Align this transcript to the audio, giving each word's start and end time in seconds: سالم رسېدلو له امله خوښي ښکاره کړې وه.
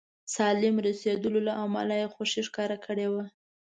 سالم 0.35 0.75
رسېدلو 0.87 1.39
له 1.47 1.53
امله 1.63 1.97
خوښي 2.13 2.41
ښکاره 2.47 2.77
کړې 2.85 3.07
وه. 3.11 3.23